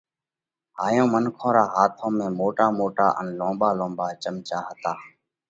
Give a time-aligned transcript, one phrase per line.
[0.79, 4.93] هائيون منکون رون هاٿون ۾ موٽا موٽا ان لونٻا لونٻا چمچا هتا